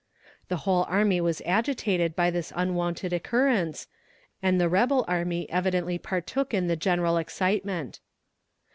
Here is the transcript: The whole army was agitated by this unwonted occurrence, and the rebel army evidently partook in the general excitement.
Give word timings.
The 0.47 0.57
whole 0.65 0.85
army 0.85 1.21
was 1.21 1.43
agitated 1.45 2.15
by 2.15 2.31
this 2.31 2.51
unwonted 2.55 3.13
occurrence, 3.13 3.85
and 4.41 4.59
the 4.59 4.67
rebel 4.67 5.05
army 5.07 5.47
evidently 5.51 5.99
partook 5.99 6.55
in 6.55 6.65
the 6.65 6.75
general 6.75 7.17
excitement. 7.17 7.99